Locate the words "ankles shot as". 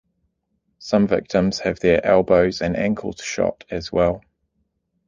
2.75-3.91